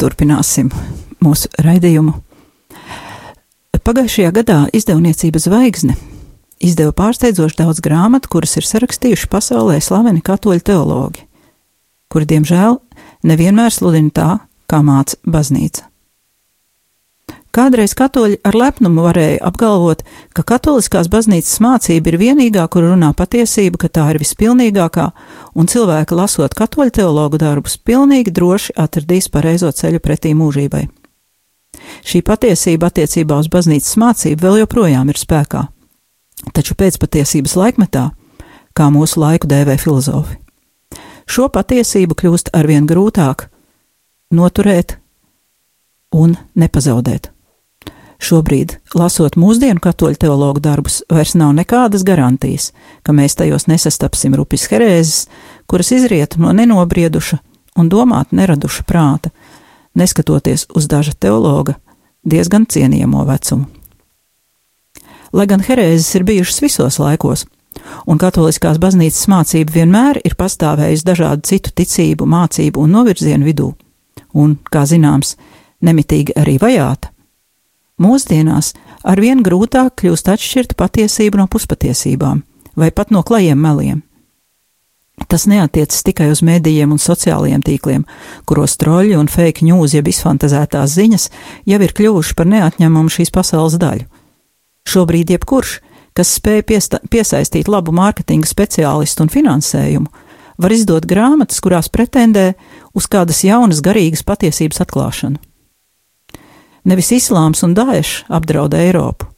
turpināsim 0.00 0.70
mūsu 1.20 1.50
raidījumu. 1.60 2.14
Pagājušajā 3.84 4.30
gadā 4.32 4.56
izdevniecība 4.72 5.42
Zvaigzne 5.44 5.98
izdeva 6.64 6.94
pārsteidzoši 6.96 7.58
daudz 7.58 7.82
grāmatu, 7.84 8.30
kuras 8.32 8.56
ir 8.56 8.64
sarakstījuši 8.64 9.28
pasaulē 9.28 9.76
slaveni 9.84 10.24
katoļu 10.24 10.64
teologi, 10.64 11.26
kuri, 12.08 12.30
diemžēl, 12.32 12.78
nevienmēr 13.28 13.76
sludina 13.76 14.16
tā, 14.16 14.30
kā 14.72 14.80
māca 14.80 15.20
baznīca. 15.28 15.90
Kādreiz 17.54 17.92
katoļi 17.94 18.40
ar 18.42 18.56
lepnumu 18.58 19.04
varēja 19.04 19.38
apgalvot, 19.46 20.00
ka 20.34 20.42
katoliskās 20.42 21.06
baznīcas 21.06 21.60
mācība 21.62 22.10
ir 22.10 22.16
vienīgā, 22.18 22.64
kur 22.66 22.82
runā 22.88 23.12
patiesība, 23.14 23.78
ka 23.84 23.90
tā 23.94 24.08
ir 24.10 24.18
vispilnīgākā, 24.18 25.04
un 25.54 25.68
cilvēki, 25.70 26.16
lasot 26.18 26.56
katoļu 26.58 26.90
teologu 26.98 27.38
darbus, 27.38 27.76
pilnīgi 27.78 28.32
droši 28.34 28.74
atradīs 28.74 29.30
pareizo 29.30 29.70
ceļu 29.70 30.02
pretī 30.02 30.32
mūžībai. 30.34 30.88
Šī 32.02 32.24
patiesība 32.26 32.90
attiecībā 32.90 33.38
uz 33.38 33.46
baznīcas 33.52 33.94
mācību 34.02 34.42
vēl 34.42 34.58
joprojām 34.64 35.12
ir 35.14 35.20
spēkā, 35.20 35.62
taču 36.58 36.74
pēcpatiesības 36.80 37.54
laikmetā, 37.60 38.08
kā 38.74 38.88
mūsu 38.90 39.22
laiku 39.22 39.46
dēvē 39.50 39.76
filozofi, 39.78 40.40
šo 41.30 41.46
patiesību 41.54 42.18
kļūst 42.18 42.50
arvien 42.50 42.90
grūtāk 42.90 43.46
noturēt 44.34 44.98
un 46.18 46.34
nepazaudēt. 46.58 47.33
Šobrīd, 48.24 48.78
lasot 48.96 49.34
mūsdienu 49.36 49.82
katoļu 49.84 50.16
teologu 50.22 50.62
darbus, 50.64 51.02
vairs 51.12 51.34
nav 51.36 51.50
nekādas 51.58 52.06
garantijas, 52.08 52.70
ka 53.04 53.12
mēs 53.12 53.36
tajos 53.36 53.66
nesastapsim 53.68 54.36
rupjas 54.38 54.64
herēzes, 54.70 55.26
kuras 55.68 55.90
izriet 55.92 56.38
no 56.40 56.54
nenobrieduša 56.56 57.40
un 57.76 57.90
domāt 57.92 58.32
neraduša 58.32 58.86
prāta, 58.88 59.32
neskatoties 59.98 60.70
uz 60.72 60.88
daža 60.88 61.12
teologa 61.20 61.76
diezgan 62.24 62.64
cienījamo 62.64 63.26
vecumu. 63.28 63.68
Lai 65.34 65.48
gan 65.50 65.60
herēzes 65.66 66.14
ir 66.16 66.24
bijušas 66.24 66.62
visos 66.64 67.00
laikos, 67.02 67.44
un 68.08 68.20
katoliskās 68.22 68.80
baznīcas 68.80 69.26
mācība 69.28 69.80
vienmēr 69.82 70.22
ir 70.24 70.38
pastāvējusi 70.38 71.10
dažādu 71.12 71.50
citu 71.50 71.74
ticību, 71.82 72.24
mācību 72.24 72.80
un 72.80 72.96
novirzienu 72.96 73.50
vidū, 73.50 73.72
un, 74.32 74.56
kā 74.70 74.86
zināms, 74.88 75.34
nemitīgi 75.84 76.38
arī 76.40 76.56
vajāta, 76.62 77.10
Mūsdienās 78.02 78.72
arvien 79.06 79.42
grūtāk 79.46 80.00
kļūst 80.00 80.32
atšķirt 80.32 80.74
patiesību 80.74 81.38
no 81.38 81.46
puspatiesībām, 81.46 82.42
vai 82.74 82.90
pat 82.90 83.12
no 83.14 83.22
klajiem 83.22 83.60
meliem. 83.60 84.02
Tas 85.30 85.46
neatiecas 85.46 86.02
tikai 86.02 86.26
uz 86.32 86.42
medijiem 86.42 86.90
un 86.90 86.98
sociālajiem 86.98 87.62
tīkliem, 87.62 88.02
kuros 88.50 88.74
troļļi 88.80 89.14
un 89.14 89.30
fake 89.30 89.62
news, 89.62 89.94
jeb 89.94 90.10
izfantazētās 90.10 90.96
ziņas, 90.98 91.28
jau 91.70 91.78
ir 91.86 91.94
kļuvuši 91.94 92.34
par 92.34 92.50
neatņemumu 92.50 93.14
šīs 93.14 93.30
pasaules 93.34 93.78
daļu. 93.78 94.08
Šobrīd 94.90 95.30
jebkurš, 95.36 95.78
kas 96.18 96.34
spēj 96.40 96.64
piesaistīt 97.10 97.70
labu 97.70 97.94
mārketinga 97.94 98.50
speciālistu 98.50 99.22
un 99.22 99.30
finansējumu, 99.30 100.10
var 100.58 100.74
izdot 100.74 101.06
grāmatas, 101.06 101.62
kurās 101.62 101.88
pretendē 101.94 102.52
uz 102.94 103.06
kādas 103.06 103.44
jaunas 103.46 103.82
garīgas 103.86 104.26
patiesības 104.26 104.82
atklāšanu. 104.82 105.38
Nevis 106.84 107.14
islāms 107.16 107.62
un 107.64 107.72
daešs 107.72 108.26
apdraud 108.28 108.74
Eiropu, 108.76 109.30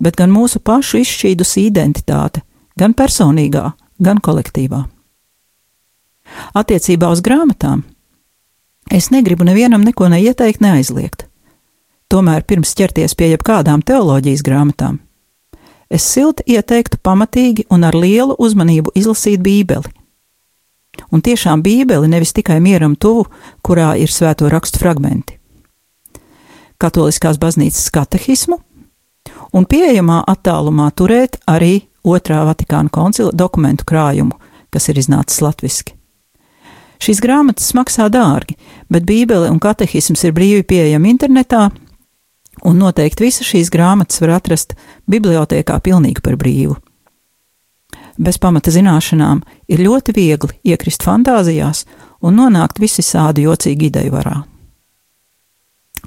bet 0.00 0.16
gan 0.16 0.32
mūsu 0.32 0.60
pašu 0.64 1.02
izšķīdusi 1.02 1.66
identitāte, 1.68 2.40
gan 2.80 2.94
personīgā, 2.96 3.72
gan 4.00 4.22
kolektīvā. 4.24 4.80
Attiecībā 6.56 7.10
uz 7.12 7.20
grāmatām 7.20 7.84
es 8.90 9.10
negribu 9.12 9.44
nevienam 9.44 9.84
neko 9.84 10.08
neieteikt, 10.08 10.64
neaizliegt. 10.64 11.26
Tomēr 12.08 12.44
pirms 12.48 12.72
ķerties 12.78 13.16
pie 13.18 13.30
jebkādām 13.34 13.84
teoloģijas 13.84 14.44
grāmatām, 14.44 14.98
es 15.92 16.08
silti 16.08 16.56
ieteiktu 16.56 17.00
pamatīgi 17.04 17.68
un 17.68 17.84
ar 17.84 17.96
lielu 17.96 18.36
uzmanību 18.38 18.96
izlasīt 18.96 19.44
Bībeli. 19.44 19.92
Un 21.12 21.20
tiešām 21.20 21.60
Bībeli 21.60 22.08
nevis 22.08 22.32
tikai 22.32 22.60
mieram 22.64 22.96
tuvu, 22.96 23.26
kurā 23.60 23.92
ir 24.00 24.12
svēto 24.12 24.48
rakstu 24.48 24.80
fragmenti 24.80 25.40
katoliskās 26.82 27.38
baznīcas 27.40 27.90
katehismu 27.94 28.58
un 29.54 29.66
pieejamā 29.70 30.22
attālumā 30.30 30.90
turēt 30.96 31.38
arī 31.50 31.86
otrā 32.04 32.42
Vatikāna 32.48 32.92
koncila 32.92 33.32
dokumentu 33.32 33.86
krājumu, 33.88 34.36
kas 34.70 34.90
ir 34.90 34.98
iznācis 35.00 35.40
latviski. 35.44 35.94
Šīs 37.02 37.20
grāmatas 37.20 37.72
maksā 37.76 38.08
dārgi, 38.12 38.56
bet 38.88 39.06
Bībele 39.06 39.50
un 39.50 39.60
katehisms 39.60 40.24
ir 40.24 40.34
brīvi 40.36 40.64
pieejami 40.64 41.10
internetā, 41.12 41.68
un 42.64 42.80
noteikti 42.80 43.26
visas 43.26 43.48
šīs 43.48 43.70
grāmatas 43.72 44.22
var 44.22 44.36
atrast 44.38 44.76
bibliotekā 45.10 45.80
pilnīgi 45.84 46.24
par 46.24 46.38
brīvu. 46.40 46.78
Bez 48.14 48.38
pamata 48.38 48.70
zināšanām 48.70 49.42
ir 49.68 49.82
ļoti 49.82 50.14
viegli 50.14 50.58
iekrist 50.70 51.02
fantāzijās 51.02 51.82
un 52.22 52.38
nonākt 52.38 52.78
visisādi 52.82 53.48
jocīgu 53.48 53.90
ideju 53.90 54.14
varā. 54.14 54.36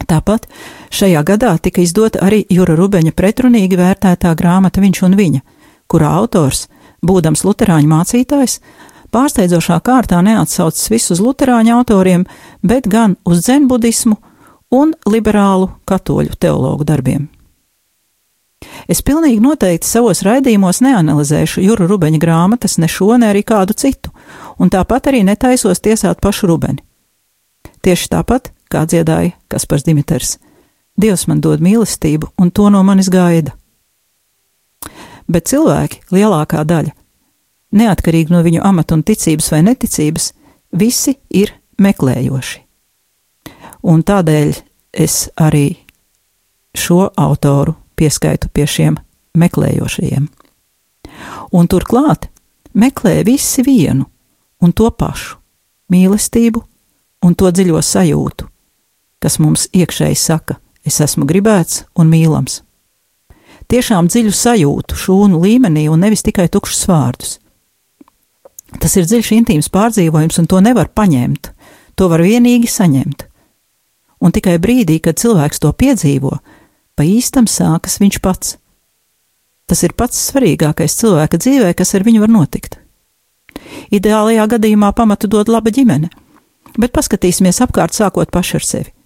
Tāpat 0.05 0.45
šajā 0.93 1.23
gadā 1.25 1.55
tika 1.57 1.81
izdota 1.81 2.21
arī 2.27 2.43
Jura 2.53 2.75
Rubeņa 2.77 3.15
pretrunīgi 3.17 3.79
vērtētā 3.79 4.33
grāmata 4.37 4.83
Viņš 4.83 5.03
un 5.07 5.17
viņa, 5.17 5.41
kurā 5.89 6.11
autors, 6.19 6.67
būdams 7.01 7.43
luterāņu 7.47 7.89
mācītājs, 7.89 8.59
pārsteidzošā 9.11 9.79
kārtā 9.81 10.21
neatsaucas 10.21 10.91
visus 10.93 11.21
luterāņu 11.23 11.73
autoriem, 11.79 12.27
bet 12.61 12.87
gan 12.87 13.15
uz 13.25 13.41
dzenbudismu 13.45 14.17
un 14.77 14.93
liberālu 15.09 15.71
katoļu 15.87 16.37
teologu 16.39 16.85
darbiem. 16.87 17.27
Es 18.89 19.03
pilnīgi 19.05 19.41
noteikti 19.43 19.87
savos 19.87 20.23
raidījumos 20.25 20.81
neanalizēšu 20.81 21.61
Jura 21.61 21.87
Rubeņa 21.89 22.19
grāmatas, 22.21 22.77
ne 22.81 22.89
šo, 22.89 23.13
ne 23.19 23.29
arī 23.31 23.43
kādu 23.45 23.75
citu, 23.77 24.11
un 24.57 24.71
tāpat 24.73 25.11
arī 25.11 25.23
netaisos 25.27 25.81
tiesāt 25.83 26.21
pašu 26.23 26.49
Rubeni. 26.49 26.81
Tieši 27.85 28.09
tāpat 28.15 28.51
kā 28.71 28.85
dziedāja 28.85 29.35
Kaspars 29.47 29.85
Dimiters. 29.85 30.37
Dievs 30.97 31.27
man 31.27 31.41
dod 31.41 31.61
mīlestību, 31.61 32.33
un 32.41 32.51
to 32.51 32.69
no 32.73 32.83
manis 32.83 33.09
gaida. 33.13 33.53
Bet 35.27 35.49
cilvēki, 35.51 36.01
lielākā 36.11 36.63
daļa, 36.65 36.93
neatkarīgi 37.77 38.33
no 38.33 38.41
viņu 38.45 38.63
amata 38.65 38.95
un 38.95 39.03
ticības 39.03 39.51
vai 39.51 39.61
neticības, 39.67 40.31
visi 40.71 41.17
ir 41.29 41.51
meklējoši. 41.81 42.63
Un 43.87 44.01
tādēļ 44.03 44.55
es 44.93 45.27
arī 45.37 45.67
šo 46.77 47.09
autoru 47.17 47.75
pieskaitu 47.95 48.49
pie 48.53 48.65
šiem 48.67 48.97
meklējošajiem. 49.37 50.27
Un 51.53 51.67
turklāt 51.67 52.29
meklē 52.73 53.21
visi 53.25 53.63
vienu 53.65 54.05
un 54.61 54.73
to 54.73 54.89
pašu- 54.91 55.37
mīlestību 55.93 56.63
un 57.23 57.35
to 57.35 57.51
dziļo 57.51 57.81
sajūtu, 57.81 58.47
kas 59.23 59.39
mums 59.41 59.67
iekšēji 59.73 60.17
saka, 60.19 60.57
es 60.85 61.01
esmu 61.03 61.27
gribēts 61.29 61.85
un 61.97 62.11
mīlams. 62.11 62.61
Tiešām 63.67 64.07
dziļu 64.07 64.31
sajūtu, 64.31 64.95
šūnu 64.95 65.41
līmenī 65.43 65.87
un 65.91 65.99
nevis 66.05 66.23
tikai 66.23 66.47
tukšus 66.51 66.85
vārdus. 66.87 67.33
Tas 68.79 68.95
ir 68.99 69.07
dziļš, 69.07 69.31
intīms 69.41 69.71
pārdzīvojums, 69.73 70.39
un 70.39 70.47
to 70.47 70.59
nevar 70.63 70.91
paņemt. 70.95 71.51
To 71.97 72.07
var 72.11 72.21
vienīgi 72.23 72.69
saņemt. 72.69 73.25
Un 74.23 74.33
tikai 74.33 74.57
brīdī, 74.61 74.99
kad 75.03 75.19
cilvēks 75.19 75.61
to 75.63 75.71
piedzīvo, 75.73 76.33
pa 76.95 77.05
īstam 77.05 77.47
sākas 77.49 77.99
viņš 78.01 78.19
pats. 78.23 78.57
Tas 79.67 79.83
ir 79.83 79.95
pats 79.99 80.19
svarīgākais 80.29 80.95
cilvēka 80.99 81.39
dzīvē, 81.41 81.73
kas 81.75 81.95
ar 81.97 82.05
viņu 82.07 82.23
var 82.23 82.31
notikt. 82.31 82.79
Ideālajā 83.91 84.45
gadījumā 84.55 84.93
pamatu 84.95 85.27
dod 85.31 85.51
laba 85.51 85.73
ģimene, 85.73 86.09
bet 86.79 86.93
paskatīsimies 86.95 87.59
apkārt 87.65 87.95
sākot 87.97 88.31
paši 88.31 88.59
ar 88.59 88.67
sevi. 88.67 88.96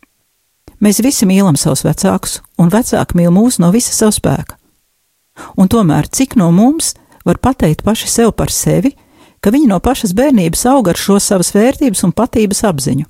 Mēs 0.81 1.01
visi 1.05 1.27
mīlam 1.29 1.57
savus 1.59 1.83
vecākus, 1.85 2.39
un 2.57 2.71
vecāki 2.73 3.19
mīl 3.19 3.29
mūs 3.33 3.59
no 3.61 3.69
visa 3.73 3.93
sava 3.93 4.15
spēka. 4.15 4.57
Un 5.57 5.69
tomēr, 5.69 6.09
cik 6.09 6.35
no 6.39 6.49
mums 6.51 6.95
var 7.25 7.37
pateikt 7.37 7.83
paši 7.85 8.09
sev 8.09 8.31
par 8.33 8.51
sevi, 8.53 8.95
ka 9.41 9.53
viņi 9.53 9.69
no 9.69 9.79
pašas 9.81 10.13
bērnības 10.17 10.65
aug 10.69 10.89
ar 10.89 10.97
šo 10.97 11.19
savas 11.21 11.51
vērtības 11.55 12.03
un 12.05 12.13
patības 12.17 12.63
apziņu, 12.69 13.05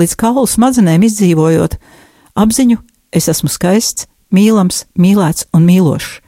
līdz 0.00 0.16
kaulu 0.20 0.46
smadzenēm 0.48 1.04
izdzīvojot 1.08 1.76
apziņu, 2.40 2.80
es 3.12 3.28
esmu 3.32 3.52
skaists, 3.52 4.08
mīlams, 4.32 4.84
mīlēts 4.96 5.48
un 5.56 5.68
mīlošs. 5.68 6.20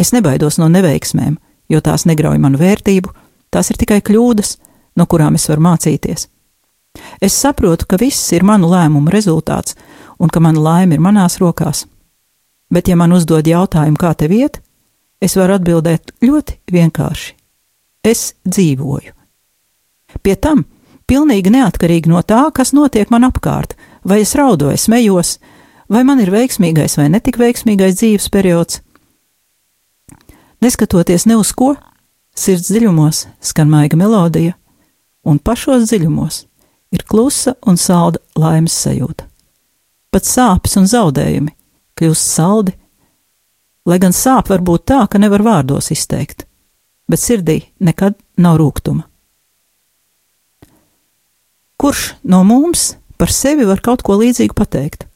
Es 0.00 0.10
nebaidos 0.12 0.58
no 0.58 0.68
neveiksmēm, 0.72 1.36
jo 1.70 1.80
tās 1.80 2.04
negrauj 2.08 2.40
manu 2.42 2.58
vērtību, 2.60 3.12
tās 3.54 3.70
ir 3.70 3.78
tikai 3.80 4.00
kļūdas, 4.04 4.56
no 4.98 5.06
kurām 5.06 5.38
es 5.38 5.46
varu 5.48 5.62
mācīties. 5.68 6.28
Es 7.20 7.36
saprotu, 7.40 7.86
ka 7.88 7.98
viss 8.00 8.32
ir 8.32 8.44
manu 8.44 8.70
lēmumu 8.70 9.10
rezultāts, 9.12 9.76
un 10.18 10.28
ka 10.28 10.40
mana 10.40 10.60
laime 10.60 10.94
ir 10.94 11.02
manās 11.02 11.38
rokās. 11.42 11.86
Bet, 12.70 12.88
ja 12.88 12.96
man 12.96 13.12
uzdod 13.12 13.46
jautājumu, 13.46 13.98
kā 14.00 14.14
tev 14.18 14.32
iet, 14.32 14.60
es 15.20 15.36
varu 15.36 15.58
atbildēt 15.58 16.14
ļoti 16.22 16.60
vienkārši: 16.72 17.34
Es 18.04 18.34
dzīvoju. 18.44 19.12
Pie 20.22 20.36
tam 20.36 20.64
Pilnīgi 21.04 21.52
neatkarīgi 21.52 22.08
no 22.08 22.22
tā, 22.24 22.46
kas 22.56 22.72
notiek 22.72 23.10
man 23.12 23.26
apkārt, 23.28 23.74
vai 24.08 24.22
es 24.22 24.32
raudu 24.38 24.70
vai 24.70 24.78
smējos, 24.80 25.36
vai 25.92 26.00
man 26.08 26.22
ir 26.24 26.32
veiksmīgais 26.32 26.96
vai 26.96 27.10
netik 27.12 27.36
veiksmīgais 27.40 27.98
dzīves 27.98 28.30
periods. 28.32 28.80
Neskatoties 30.64 31.26
ne 31.28 31.36
uz 31.36 31.52
ko, 31.52 31.74
sirds 32.32 32.70
dziļumos 32.70 33.26
skan 33.44 33.68
maiga 33.68 34.00
melodija, 34.00 34.56
un 35.28 35.36
pašos 35.36 35.84
dziļumos 35.90 36.46
ir 36.94 37.04
klusa 37.08 37.56
un 37.66 37.78
salda 37.80 38.22
laimes 38.38 38.74
sajūta. 38.84 39.26
Pat 40.14 40.26
sāpes 40.28 40.76
un 40.78 40.86
zaudējumi 40.86 41.52
kļūst 41.98 42.34
saldi, 42.36 42.74
lai 43.86 43.98
gan 44.02 44.14
sāp 44.14 44.50
var 44.50 44.62
būt 44.64 44.86
tā, 44.90 45.00
ka 45.10 45.18
nevar 45.18 45.42
vārdos 45.44 45.90
izteikt, 45.94 46.46
bet 47.10 47.22
sirdī 47.22 47.60
nekad 47.82 48.16
nav 48.38 48.58
rūkuma. 48.62 49.06
Kurš 51.80 52.14
no 52.30 52.44
mums 52.46 52.94
par 53.18 53.32
sevi 53.34 53.66
var 53.66 53.82
kaut 53.84 54.04
ko 54.06 54.16
līdzīgu 54.20 54.54
pateikt? 54.56 55.08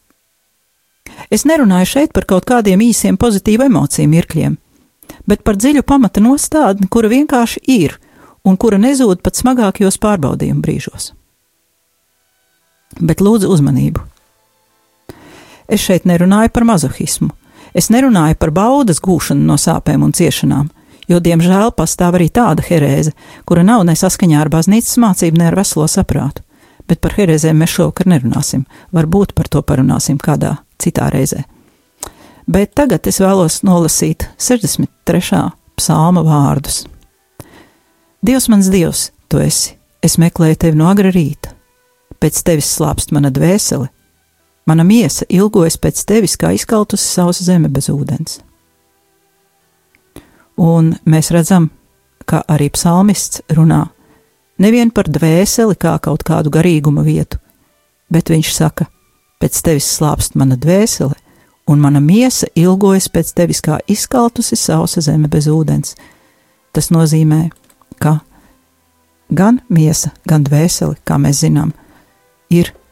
Es 1.31 1.47
nerunāju 1.49 1.89
šeit 1.95 2.13
par 2.15 2.27
kaut 2.29 2.47
kādiem 2.47 2.83
īsiem 2.85 3.17
pozitīvu 3.19 3.67
emociju 3.67 4.11
mirkļiem, 4.11 4.59
bet 5.27 5.43
par 5.47 5.57
dziļu 5.57 5.83
pamata 5.87 6.23
nostādni, 6.23 6.91
kura 6.91 7.11
vienkārši 7.11 7.63
ir 7.75 7.97
un 8.45 8.57
kura 8.57 8.79
nezūd 8.81 9.23
pat 9.25 9.39
smagākajos 9.39 9.99
pārbaudījumu 10.03 10.63
brīžos. 10.65 11.13
Bet 12.97 13.21
lūdzu 13.21 13.51
uzmanību! 13.53 14.01
Es 15.69 15.85
šeit 15.85 16.07
nerunāju 16.09 16.49
par 16.55 16.65
mazohismu, 16.65 17.29
es 17.77 17.91
nerunāju 17.93 18.39
par 18.41 18.55
baudas 18.57 19.03
gūšanu 19.05 19.45
no 19.45 19.59
sāpēm 19.61 20.07
un 20.07 20.15
ciešanām, 20.17 20.71
jo, 21.09 21.21
diemžēl, 21.21 21.75
pastāv 21.77 22.17
arī 22.17 22.31
tāda 22.33 22.65
herēze, 22.65 23.13
kura 23.45 23.65
nav 23.67 23.85
nesaskaņā 23.89 24.41
ar 24.41 24.51
baznīcas 24.53 24.97
mācību, 25.03 25.41
ne 25.41 25.51
ar 25.51 25.59
veselo 25.59 25.89
saprātu. 25.91 26.45
Bet 26.89 27.03
par 27.05 27.19
herēzēm 27.19 27.61
mēs 27.61 27.75
šovakar 27.77 28.09
nerunāsim, 28.09 28.65
varbūt 28.97 29.35
par 29.37 29.51
to 29.53 29.61
parunāsim 29.61 30.17
kādā 30.17 30.57
citā 30.81 31.11
reizē. 31.13 31.45
Bet 32.49 32.73
tagad 32.81 33.05
es 33.11 33.21
vēlos 33.21 33.61
nolasīt 33.61 34.25
63. 34.41 35.43
psalma 35.77 36.25
vārdus. 36.25 36.87
Dievs, 38.25 38.49
mans 38.49 38.71
Dievs, 38.73 39.11
tu 39.29 39.43
esi, 39.45 39.77
es 40.01 40.17
meklēju 40.17 40.57
tevi 40.65 40.81
no 40.81 40.89
agra 40.89 41.13
rīta, 41.13 41.53
pēc 42.23 42.43
tevis 42.45 42.69
slāpst 42.77 43.13
mana 43.15 43.31
dvēsele, 43.35 43.89
mana 44.69 44.85
miesa 44.85 45.27
ilgojas 45.29 45.79
pēc 45.81 46.03
tevis, 46.05 46.37
kā 46.37 46.53
izkaltusi 46.57 47.07
savas 47.07 47.41
zeme 47.45 47.71
bez 47.73 47.89
ūdens. 47.93 48.41
Un 50.59 50.97
mēs 51.07 51.31
redzam, 51.33 51.71
ka 52.29 52.43
arī 52.51 52.69
psalmists 52.75 53.41
runā 53.55 53.87
nevien 54.59 54.91
par 54.91 55.09
dvēseli 55.09 55.79
kā 55.79 55.95
kaut 56.03 56.27
kādu 56.27 56.51
garīguma 56.53 57.05
vietu, 57.07 57.39
bet 58.11 58.31
viņš 58.33 58.53
saka, 58.53 58.89
pēc 59.41 59.63
tevis 59.65 59.89
slāpst 59.95 60.35
mana 60.35 60.59
dvēsele, 60.59 61.15
un 61.69 61.81
mana 61.81 62.01
miesa 62.01 62.49
ilgojas 62.57 63.09
pēc 63.13 63.33
tevis 63.37 63.63
kā 63.65 63.79
izkaltusi 63.87 64.57
sausa 64.57 65.01
zeme 65.05 65.29
bez 65.29 65.47
ūdens. 65.53 65.95
Tas 66.73 66.91
nozīmē, 66.91 67.49
ka 68.03 68.19
gan 69.31 69.61
miesa, 69.69 70.11
gan 70.29 70.45
dvēsele, 70.45 70.99
kā 71.05 71.21
mēs 71.23 71.45
zinām, 71.45 71.71
ir 71.71 71.88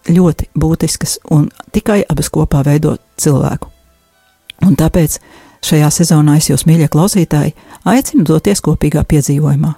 ļoti 0.08 0.50
būtiskas 0.54 1.18
un 1.34 1.48
tikai 1.72 2.02
abas 2.08 2.30
kopā 2.32 2.62
veido 2.66 2.96
cilvēku. 3.20 3.70
Un 4.66 4.76
tāpēc 4.78 5.18
šajā 5.66 5.90
sezonā 5.92 6.38
es 6.40 6.50
jūs, 6.50 6.66
mīļie 6.68 6.88
klausītāji, 6.92 7.54
aicinu 7.84 8.24
doties 8.24 8.62
kopīgā 8.64 9.04
piedzīvojumā. 9.08 9.74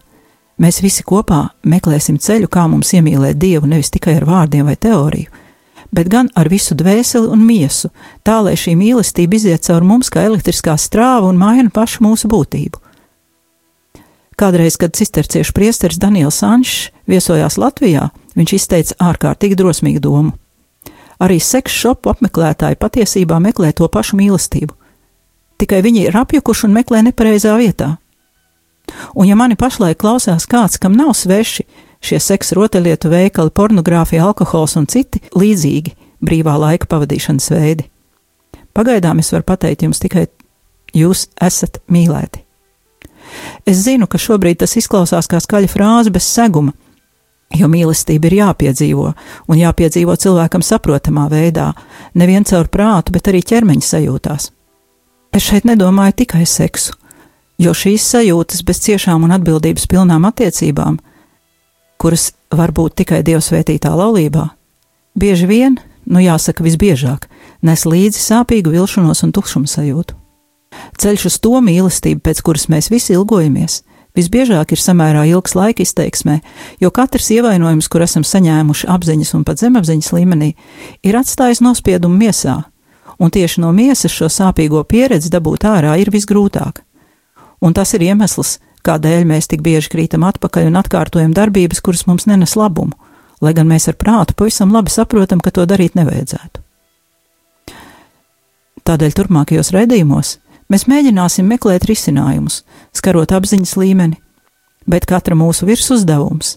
Mēs 0.58 0.80
visi 0.82 1.04
kopā 1.06 1.48
meklēsim 1.70 2.18
ceļu, 2.18 2.48
kā 2.50 2.66
mums 2.70 2.90
iemīlēt 2.94 3.38
Dievu 3.38 3.68
nevis 3.70 3.92
tikai 3.94 4.16
ar 4.18 4.26
vārdiem 4.26 4.66
vai 4.66 4.74
teoriju, 4.74 5.30
bet 5.94 6.10
gan 6.10 6.28
ar 6.36 6.50
visu 6.50 6.74
dvēseli 6.78 7.30
un 7.30 7.44
miesu, 7.46 7.92
tā 8.26 8.40
lai 8.42 8.56
šī 8.58 8.74
mīlestība 8.78 9.38
iziet 9.38 9.64
caur 9.68 9.86
mums 9.86 10.10
kā 10.10 10.26
elektriskā 10.26 10.74
strāva 10.76 11.30
un 11.30 11.38
maina 11.38 11.70
pašu 11.70 12.02
mūsu 12.04 12.30
būtību. 12.30 12.82
Kādreiz, 14.38 14.76
kad 14.78 14.94
cisterciešu 14.94 15.54
priesteris 15.54 15.98
Daniels 15.98 16.36
Sančs 16.42 16.90
viesojās 17.10 17.56
Latvijā, 17.58 18.10
viņš 18.38 18.54
izteica 18.54 18.98
ārkārtīgi 19.10 19.58
drosmīgu 19.58 20.02
domu. 20.02 20.34
Arī 21.18 21.40
seksu 21.42 21.88
šopu 21.88 22.12
apmeklētāji 22.12 22.78
patiesībā 22.78 23.40
meklē 23.42 23.72
to 23.74 23.88
pašu 23.90 24.18
mīlestību. 24.20 24.74
Tikai 25.58 25.82
viņi 25.82 26.06
ir 26.06 26.18
apjukuši 26.20 26.68
un 26.68 26.76
meklē 26.76 27.02
nepareizā 27.08 27.56
vietā. 27.58 27.96
Un 29.18 29.26
ja 29.28 29.36
mani 29.36 29.58
pašlaik 29.58 29.98
klausās 30.00 30.46
kāds, 30.48 30.78
kam 30.78 30.94
nav 30.96 31.12
sveši 31.18 31.66
šie 32.00 32.20
seksa 32.22 32.56
rotaļlietu 32.56 33.10
veikali, 33.10 33.50
pornogrāfija, 33.50 34.24
alkohols 34.30 34.76
un 34.78 34.86
citi 34.86 35.20
līdzīgi 35.34 35.96
brīvā 36.24 36.54
laika 36.58 36.86
pavadīšanas 36.90 37.50
veidi, 37.52 37.88
pagaidām 38.74 39.18
es 39.22 39.32
varu 39.34 39.46
pateikt 39.46 39.82
jums 39.86 40.00
tikai, 40.02 40.28
jūs 40.94 41.26
esat 41.42 41.82
mīlēti. 41.90 42.44
Es 43.68 43.82
zinu, 43.84 44.06
ka 44.08 44.18
šobrīd 44.20 44.62
tas 44.62 44.76
izklausās 44.78 45.28
kā 45.28 45.40
skaļa 45.42 45.68
frāze 45.70 46.12
bez 46.14 46.26
seguma, 46.26 46.72
jo 47.56 47.68
mīlestība 47.70 48.28
ir 48.28 48.38
jāpiedzīvo, 48.42 49.08
un 49.48 49.60
jāpiedzīvo 49.60 50.16
cilvēkam 50.20 50.64
saprotamā 50.64 51.28
veidā, 51.32 51.72
nevien 52.14 52.44
caur 52.48 52.68
prātu, 52.68 53.14
bet 53.14 53.30
arī 53.30 53.42
ķermeņa 53.42 53.86
sajūtās. 53.88 54.50
Es 55.32 55.44
šeit 55.44 55.68
nedomāju 55.68 56.18
tikai 56.22 56.44
seksu, 56.48 56.94
jo 57.60 57.74
šīs 57.74 58.04
sajūtas 58.14 58.64
bez 58.64 58.82
ciešām 58.84 59.24
un 59.26 59.34
atbildības 59.36 59.88
pilnām 59.90 60.28
attiecībām, 60.28 60.98
kuras 61.98 62.32
var 62.54 62.72
būt 62.72 63.00
tikai 63.02 63.22
dievsvētītā 63.26 63.92
laulībā, 63.96 64.48
bieži 65.18 65.48
vien, 65.50 65.76
nu 66.08 66.22
jāsaka 66.22 66.64
visbiežāk, 66.64 67.28
nes 67.62 67.84
līdzi 67.84 68.22
sāpīgu 68.22 68.72
vilšanos 68.76 69.24
un 69.26 69.34
tukšumu 69.36 69.68
sajūtu. 69.68 70.16
Ceļš 71.00 71.26
uz 71.30 71.38
to 71.42 71.60
mīlestību, 71.64 72.22
pēc 72.24 72.40
kuras 72.44 72.68
mēs 72.72 72.90
visi 72.92 73.14
ilgojamies, 73.16 73.82
visbiežāk 74.18 74.74
ir 74.74 74.82
samērā 74.82 75.24
ilgs 75.30 75.54
laika 75.56 75.84
izteiksmē, 75.84 76.40
jo 76.82 76.90
katrs 76.94 77.30
ievainojums, 77.34 77.88
kur 77.88 78.04
esam 78.04 78.26
saņēmuši 78.26 78.90
apziņas 78.90 79.34
un 79.38 79.46
pat 79.46 79.62
zemapziņas 79.62 80.10
līmenī, 80.16 80.52
ir 81.06 81.18
atstājis 81.18 81.62
nospiedumu 81.64 82.18
miesā, 82.18 82.60
un 83.18 83.32
tieši 83.34 83.62
no 83.64 83.72
miesas 83.74 84.14
šo 84.14 84.30
sāpīgo 84.32 84.82
pieredzi 84.88 85.30
dabūt 85.32 85.66
ārā 85.68 85.96
ir 86.02 86.12
visgrūtāk. 86.14 86.82
Un 87.62 87.74
tas 87.74 87.94
ir 87.94 88.06
iemesls, 88.06 88.58
kādēļ 88.86 89.26
mēs 89.26 89.50
tik 89.50 89.62
bieži 89.66 89.90
krītam 89.92 90.26
atpakaļ 90.28 90.70
un 90.70 90.78
atkārtojam 90.78 91.34
darbības, 91.34 91.82
kuras 91.82 92.06
mums 92.06 92.28
nenes 92.30 92.54
labumu, 92.58 92.94
lai 93.42 93.54
gan 93.54 93.68
mēs 93.70 93.88
ar 93.90 93.98
prātu 93.98 94.36
pavisam 94.38 94.72
labi 94.74 94.94
saprotam, 94.94 95.42
ka 95.42 95.54
to 95.54 95.66
darīt 95.66 95.98
nevajadzētu. 95.98 96.62
Tādēļ 98.88 99.16
turpmākajos 99.18 99.74
raidījumos 99.74 100.38
mēs 100.72 100.86
mēģināsim 100.88 101.48
meklēt 101.48 101.86
risinājumus, 101.88 102.62
skarot 102.96 103.32
apziņas 103.34 103.74
līmeni, 103.80 104.18
bet 104.88 105.06
katra 105.08 105.36
mūsu 105.38 105.68
virsuzdevums 105.68 106.56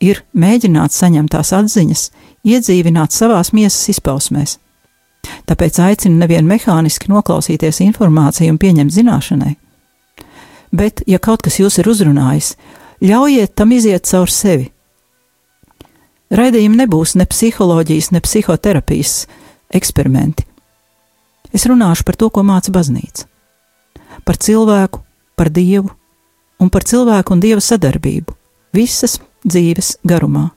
ir 0.00 0.22
mēģināt 0.32 0.94
saņemt 0.94 1.32
tās 1.34 1.52
atziņas, 1.56 2.08
iedzīvināt 2.46 3.14
savās 3.14 3.52
miesas 3.52 3.88
izpausmēs. 3.94 4.58
Tāpēc 5.48 5.80
aicinu 5.82 6.20
nevien 6.20 6.46
mehāniski 6.48 7.10
noklausīties 7.10 7.82
informāciju 7.84 8.54
un 8.54 8.60
pieņemt 8.62 8.94
zināšanai, 8.94 9.54
bet, 10.72 11.02
ja 11.06 11.18
kaut 11.18 11.42
kas 11.44 11.58
jūs 11.58 11.80
ir 11.80 11.88
uzrunājis, 11.90 12.54
ļaujiet 13.04 13.54
tam 13.58 13.72
iziet 13.74 14.06
caur 14.08 14.30
sevi. 14.30 14.70
Raidījumi 16.28 16.82
nebūs 16.82 17.16
ne 17.16 17.24
psiholoģijas, 17.24 18.10
ne 18.12 18.20
psihoterapijas 18.20 19.22
eksperimenti. 19.74 20.44
Es 21.56 21.64
runāšu 21.64 22.04
par 22.04 22.18
to, 22.20 22.28
ko 22.28 22.44
māca 22.44 22.72
baznīca. 22.72 23.24
Par 24.28 24.36
cilvēku, 24.36 25.00
par 25.40 25.48
dievu 25.48 25.88
un 26.60 26.68
par 26.68 26.84
cilvēku 26.84 27.32
un 27.32 27.40
dieva 27.40 27.62
sadarbību 27.64 28.34
visas 28.76 29.16
dzīves 29.46 29.94
garumā. 30.04 30.50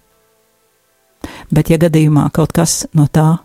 Bet, 1.54 1.70
ja 1.72 1.78
gadījumā 1.80 2.26
kaut 2.36 2.52
kas 2.56 2.82
no 2.98 3.06
tā, 3.08 3.40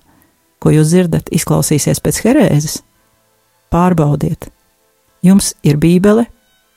ko 0.59 0.73
jūs 0.75 0.91
dzirdat, 0.91 1.31
izklausīsies 1.31 2.01
pēc 2.03 2.21
herēzes, 2.25 2.81
pārbaudiet. 3.71 4.49
Jums 5.23 5.53
ir 5.67 5.79
Bībele, 5.79 6.27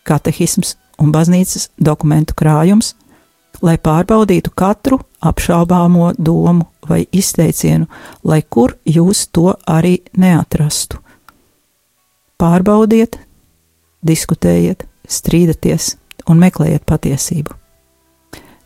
katehisms 0.06 0.76
un 1.00 1.14
baznīcas 1.16 1.70
dokumentu 1.78 2.36
krājums, 2.38 2.94
lai 3.66 3.78
pārbaudītu 3.82 4.52
katru 4.56 5.00
apšaubāmo 5.26 6.12
domu 6.18 6.68
vai 6.90 7.06
izteicienu, 7.12 7.88
lai 8.24 8.42
kur 8.42 8.76
jūs 8.86 9.26
to 9.34 9.54
arī 9.68 10.00
neatrastu. 10.18 11.00
Pārbaudiet, 12.40 13.18
diskutējiet, 14.06 14.86
strīdaties 15.10 15.96
un 16.30 16.40
meklējiet 16.42 16.86
patiesību. 16.88 17.56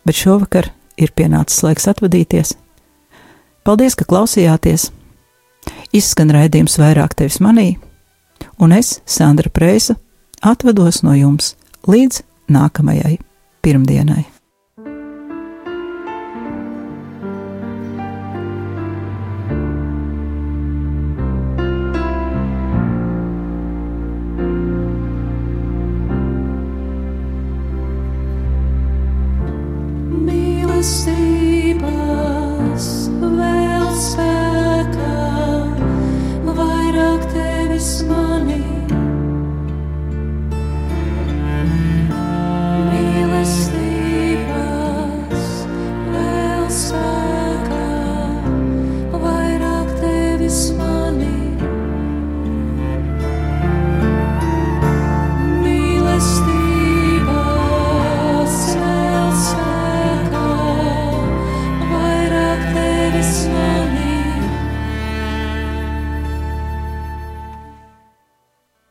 Bet 0.04 0.19
šovakar 0.19 0.69
ir 1.00 1.13
pienācis 1.15 1.63
laiks 1.63 1.88
atvadīties. 1.91 2.54
Paldies, 3.63 3.96
ka 3.96 4.08
klausījāties! 4.08 4.89
Izskan 5.96 6.34
raidījums 6.34 6.76
vairāk 6.82 7.15
tevis 7.15 7.39
manī, 7.39 7.78
un 8.60 8.76
es, 8.76 8.98
Sandra 9.06 9.52
Preisa, 9.54 9.96
atvados 10.43 11.04
no 11.08 11.15
jums 11.15 11.54
līdz 11.88 12.24
nākamajai 12.52 13.17
pirmdienai. 13.63 14.33